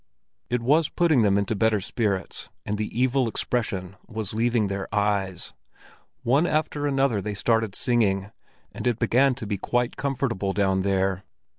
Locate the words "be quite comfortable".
9.45-10.53